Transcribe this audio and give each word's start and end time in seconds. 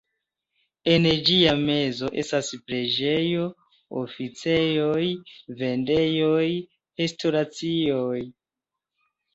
En 0.93 1.03
ĝia 1.27 1.51
mezo 1.65 2.09
estas 2.21 2.49
preĝejo, 2.71 3.45
oficejoj, 4.05 5.05
vendejoj, 5.63 6.45
restoracioj. 7.05 8.29